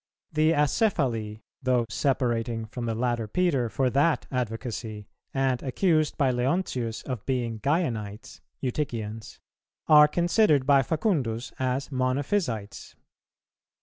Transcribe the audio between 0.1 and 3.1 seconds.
The Acephali, though separating from the